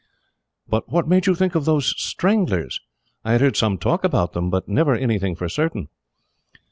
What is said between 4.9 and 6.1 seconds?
anything for certain."